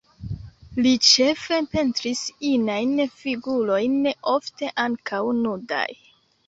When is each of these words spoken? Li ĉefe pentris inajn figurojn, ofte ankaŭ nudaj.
Li 0.85 0.93
ĉefe 1.07 1.59
pentris 1.75 2.23
inajn 2.53 2.97
figurojn, 3.21 3.97
ofte 4.37 4.75
ankaŭ 4.89 5.23
nudaj. 5.45 5.89